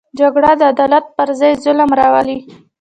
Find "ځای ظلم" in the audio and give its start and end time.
1.39-1.89